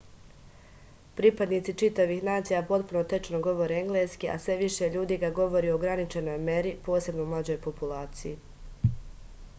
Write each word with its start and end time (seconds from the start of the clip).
pripadnici 1.17 1.75
čitavih 1.81 2.23
nacija 2.29 2.61
potpuno 2.71 3.03
tečno 3.11 3.41
govore 3.49 3.77
engleski 3.83 4.31
a 4.31 4.39
sve 4.47 4.57
više 4.63 4.89
ljudi 4.97 5.21
ga 5.25 5.33
govori 5.43 5.71
u 5.71 5.77
ograničenoj 5.81 6.43
meri 6.49 6.75
posebno 6.91 7.29
u 7.29 7.33
mlađoj 7.37 7.61
populaciji 7.69 8.37